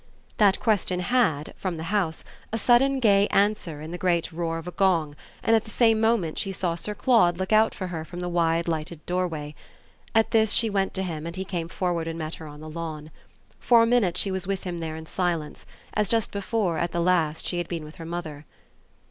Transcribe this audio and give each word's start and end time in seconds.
That 0.37 0.59
question 0.59 0.99
had, 0.99 1.53
from 1.57 1.77
the 1.77 1.83
house, 1.93 2.23
a 2.51 2.57
sudden 2.57 2.99
gay 2.99 3.27
answer 3.27 3.81
in 3.81 3.91
the 3.91 3.99
great 3.99 4.31
roar 4.31 4.57
of 4.57 4.67
a 4.67 4.71
gong, 4.71 5.15
and 5.43 5.55
at 5.55 5.63
the 5.63 5.69
same 5.69 6.01
moment 6.01 6.39
she 6.39 6.51
saw 6.51 6.73
Sir 6.73 6.95
Claude 6.95 7.37
look 7.37 7.53
out 7.53 7.75
for 7.75 7.85
her 7.89 8.03
from 8.03 8.19
the 8.19 8.27
wide 8.27 8.67
lighted 8.67 9.05
doorway. 9.05 9.53
At 10.15 10.31
this 10.31 10.53
she 10.53 10.71
went 10.71 10.95
to 10.95 11.03
him 11.03 11.27
and 11.27 11.35
he 11.35 11.45
came 11.45 11.69
forward 11.69 12.07
and 12.07 12.17
met 12.17 12.33
her 12.41 12.47
on 12.47 12.61
the 12.61 12.67
lawn. 12.67 13.11
For 13.59 13.83
a 13.83 13.85
minute 13.85 14.17
she 14.17 14.31
was 14.31 14.47
with 14.47 14.63
him 14.63 14.79
there 14.79 14.95
in 14.95 15.05
silence 15.05 15.67
as, 15.93 16.09
just 16.09 16.31
before, 16.31 16.79
at 16.79 16.93
the 16.93 16.99
last, 16.99 17.45
she 17.45 17.59
had 17.59 17.67
been 17.67 17.83
with 17.83 17.97
her 17.97 18.05
mother. 18.05 18.47